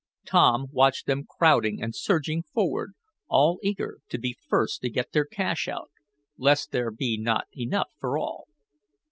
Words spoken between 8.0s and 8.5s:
all.